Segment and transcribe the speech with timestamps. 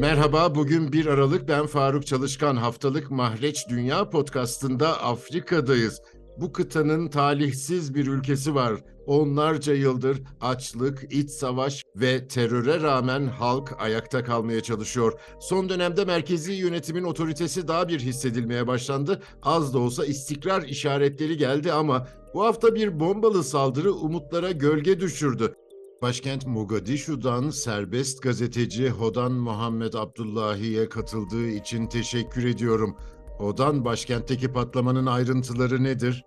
[0.00, 6.02] Merhaba, bugün 1 Aralık ben Faruk Çalışkan haftalık Mahreç Dünya podcastında Afrika'dayız.
[6.36, 8.74] Bu kıtanın talihsiz bir ülkesi var.
[9.06, 15.12] Onlarca yıldır açlık, iç savaş ve teröre rağmen halk ayakta kalmaya çalışıyor.
[15.40, 19.22] Son dönemde merkezi yönetimin otoritesi daha bir hissedilmeye başlandı.
[19.42, 25.54] Az da olsa istikrar işaretleri geldi ama bu hafta bir bombalı saldırı umutlara gölge düşürdü.
[26.02, 32.96] Başkent Mogadishu'dan serbest gazeteci Hodan Muhammed Abdullahi'ye katıldığı için teşekkür ediyorum.
[33.38, 36.24] Hodan başkentteki patlamanın ayrıntıları nedir?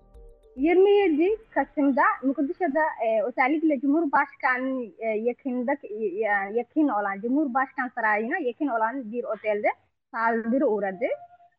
[0.55, 6.05] 27 Kasım'da Mogadishu'da e, özellikle Cumhurbaşkanı e, yakında e,
[6.53, 9.67] yakın olan Cumhurbaşkan Sarayı'na yakın olan bir otelde
[10.11, 11.05] saldırı uğradı.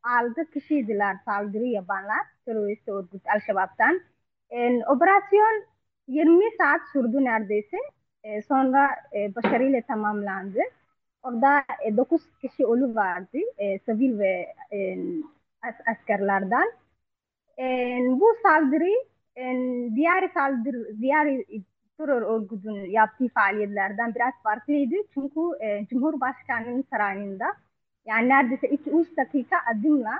[0.02, 4.00] 6 kişiydiler saldırı yapanlar terörist örgüt Al-Shabaab'tan.
[4.50, 5.64] E, operasyon
[6.08, 7.76] 20 saat sürdü neredeyse.
[8.24, 10.60] E, sonra e, başarıyla tamamlandı.
[11.22, 13.38] Orada e, 9 kişi ölü vardı.
[13.58, 14.98] E, sivil ve e,
[15.62, 16.72] as askerlerden.
[17.58, 17.64] E,
[18.10, 18.90] bu saldırı
[19.36, 19.42] e,
[19.96, 21.44] diğer saldırı, diğer
[21.98, 24.94] terör örgütünün yaptığı faaliyetlerden biraz farklıydı.
[25.14, 27.44] Çünkü e, Cumhurbaşkanı'nın sarayında
[28.06, 30.12] yani neredeyse 2-3 dakika adımla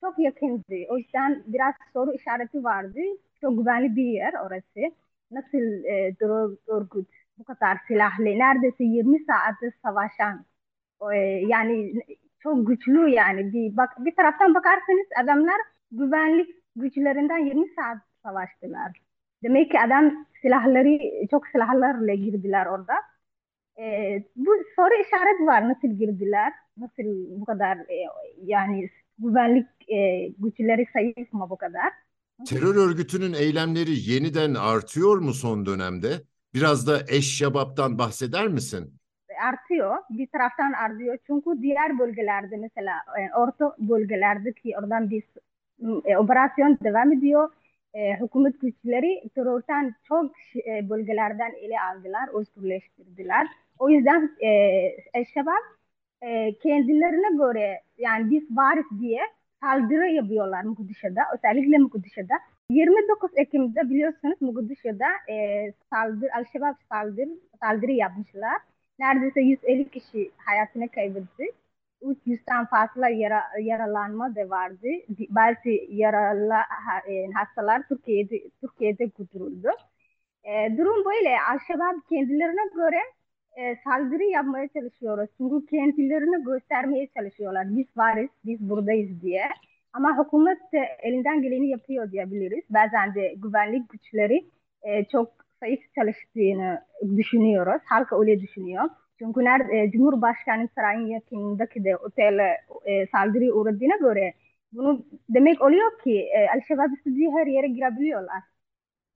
[0.00, 0.74] çok yakındı.
[0.88, 3.00] O yüzden biraz soru işareti vardı.
[3.40, 4.94] Çok güvenli bir yer orası.
[5.30, 10.44] Nasıl e, terör örgüt bu kadar silahlı neredeyse 20 saattir savaşan
[11.14, 11.16] e,
[11.48, 11.92] yani
[12.42, 15.60] çok güçlü yani bir bak bir taraftan bakarsanız adamlar
[15.92, 19.00] güvenlik güçlerinden 20 saat savaştılar.
[19.42, 20.98] Demek ki adam silahları
[21.30, 22.94] çok silahlarla girdiler orada.
[23.78, 23.84] E,
[24.36, 26.52] bu soru işaret var nasıl girdiler?
[26.76, 28.06] Nasıl bu kadar e,
[28.42, 31.92] yani güvenlik e, güçleri sayısı bu kadar?
[32.48, 36.08] Terör örgütünün eylemleri yeniden artıyor mu son dönemde?
[36.54, 38.94] Biraz da eş şabaptan bahseder misin?
[39.42, 39.96] Artıyor.
[40.10, 41.18] Bir taraftan artıyor.
[41.26, 45.24] Çünkü diğer bölgelerde mesela e, orta bölgelerde ki oradan bir
[46.04, 47.50] e, operasyon devam ediyor.
[47.94, 50.32] E, hükümet güçleri terörden çok
[50.90, 53.46] bölgelerden ele aldılar, özgürleştirdiler.
[53.78, 54.30] O yüzden
[56.24, 59.20] e, kendilerine göre yani biz varız diye
[59.60, 61.20] saldırı yapıyorlar Mogadishu'da.
[61.34, 62.34] Özellikle Mogadishu'da.
[62.70, 67.28] 29 Ekim'de biliyorsunuz Mogadishu'da e, saldır, Al-Shabaab saldır,
[67.60, 68.58] saldırı yapmışlar.
[68.98, 71.44] Neredeyse 150 kişi hayatını kaybetti.
[72.02, 74.88] 300'den fazla yara, yaralanma da vardı.
[75.30, 76.54] Bazı yaralı
[77.08, 79.68] e, hastalar Türkiye'de Türkiye'de götürüldü.
[80.44, 81.36] E, durum böyle.
[81.50, 83.00] Al-Shabaab kendilerine göre
[83.56, 85.30] e, saldırı yapmaya çalışıyoruz.
[85.36, 87.76] Çünkü kendilerini göstermeye çalışıyorlar.
[87.76, 89.42] Biz varız, biz buradayız diye.
[89.94, 92.64] Ama hükümet de elinden geleni yapıyor diyebiliriz.
[92.70, 94.50] Bazen de güvenlik güçleri
[94.82, 96.80] e, çok zayıf çalıştığını
[97.16, 97.82] düşünüyoruz.
[97.84, 98.84] Halk öyle düşünüyor.
[99.18, 104.34] Çünkü nerede, Cumhurbaşkanı sarayın yakınındaki de otele e, saldırı uğradığına göre
[104.72, 108.42] bunu demek oluyor ki e, Al-Shabaab istediği her yere girebiliyorlar.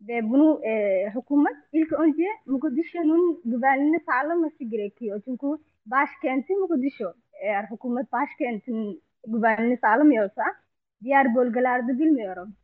[0.08, 5.22] Ve bunu e, hükümet ilk önce Mogadishu'nun güvenliğini sağlaması gerekiyor.
[5.24, 5.46] Çünkü
[5.86, 7.14] başkenti Mogadishu.
[7.42, 10.42] Eğer hükümet başkentin güvenliğini sağlamıyorsa
[11.02, 12.54] diğer bölgelerde bilmiyorum.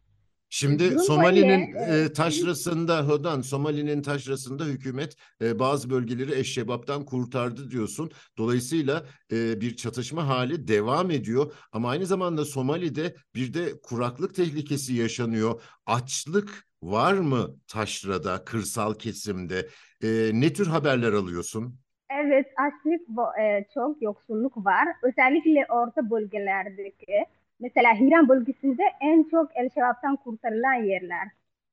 [0.56, 8.10] Şimdi Durum Somali'nin e, taşrasında Hodan, Somali'nin taşrasında hükümet e, bazı bölgeleri eşşebaptan kurtardı diyorsun.
[8.38, 11.52] Dolayısıyla e, bir çatışma hali devam ediyor.
[11.72, 15.62] Ama aynı zamanda Somali'de bir de kuraklık tehlikesi yaşanıyor.
[15.86, 19.68] Açlık var mı taşrada, kırsal kesimde?
[20.02, 21.78] E, ne tür haberler alıyorsun?
[22.10, 23.00] Evet, açlık
[23.40, 24.88] e, çok yoksulluk var.
[25.02, 27.26] Özellikle orta bölgelerdeki
[27.60, 31.28] Mesela Hiran bölgesinde en çok El Şebap'tan kurtarılan yerler.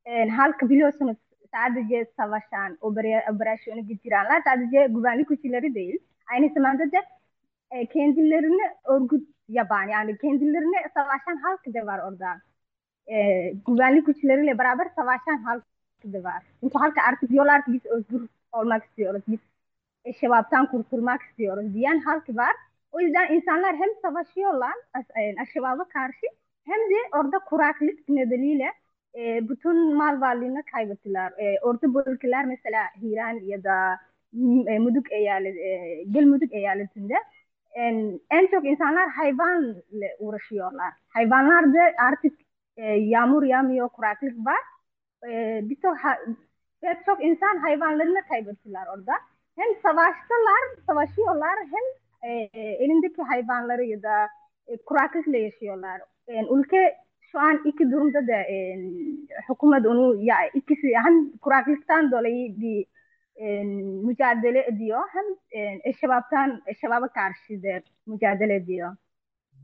[0.07, 1.17] Yani halk biliyorsunuz
[1.53, 5.99] sadece savaşan, operasyonu geçirenler sadece güvenlik güçleri değil.
[6.31, 6.97] Aynı zamanda da
[7.71, 12.41] e, kendilerini örgüt yapan yani kendilerini savaşan halk da var orada.
[13.07, 15.63] E, güvenlik güçleriyle beraber savaşan halk
[16.05, 16.43] da var.
[16.59, 19.21] Çünkü halk artık diyorlar ki biz özgür olmak istiyoruz.
[19.27, 19.39] Biz
[20.05, 22.55] e, şebaptan kurtulmak istiyoruz diyen halk var.
[22.91, 24.73] O yüzden insanlar hem savaşıyorlar
[25.41, 26.27] aşıvalı karşı
[26.65, 28.71] hem de orada kuraklık nedeniyle
[29.15, 31.31] e, bütün mal varlığını kaybettiler.
[31.37, 33.99] E, orta bölgeler mesela Hiran ya da
[34.67, 37.13] e, Muduk eyalet, e, Gelmuduk eyaletinde
[37.73, 40.93] en, en çok insanlar hayvanla uğraşıyorlar.
[41.09, 41.79] Hayvanlar da
[42.09, 42.33] artık
[42.77, 44.59] e, yağmur yağmıyor, kuraklık var.
[45.29, 46.17] E, birçok ha,
[47.05, 49.13] çok insan hayvanlarını kaybettiler orada.
[49.55, 54.27] Hem savaştılar, savaşıyorlar hem e, elindeki hayvanları ya da
[54.67, 56.01] e, kuraklıkla yaşıyorlar.
[56.27, 56.95] Yani ülke
[57.31, 58.77] şu an iki durumda da e,
[59.49, 62.85] hükümet onu ya ikisi hem kuraklıktan dolayı bir
[63.35, 63.63] e,
[64.03, 65.25] mücadele ediyor hem
[65.83, 68.95] e, şebaptan şebaba karşıdır mücadele ediyor.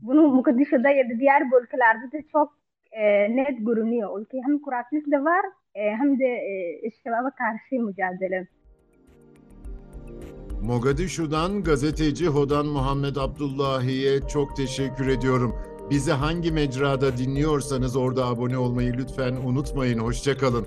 [0.02, 2.58] Bunu Mogadishu'da ya da diğer bölgelerde de çok
[2.92, 4.20] e, net görünüyor.
[4.20, 5.44] Ülke hem kuraklık da var
[5.74, 8.46] e, hem de e, şebaba karşı mücadele.
[10.68, 15.54] Mogadishu'dan gazeteci Hodan Muhammed Abdullahi'ye çok teşekkür ediyorum.
[15.90, 19.98] Bizi hangi mecrada dinliyorsanız orada abone olmayı lütfen unutmayın.
[19.98, 20.66] Hoşçakalın.